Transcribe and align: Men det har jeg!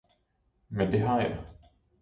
Men 0.69 0.91
det 0.91 0.99
har 0.99 1.19
jeg! 1.21 1.37